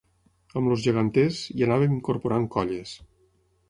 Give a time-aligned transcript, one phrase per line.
[0.61, 3.01] Amb els geganters, hi anàvem incorporant colles.